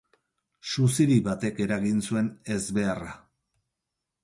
[0.69, 3.13] Suziri batek eragin zuen ezbeharra.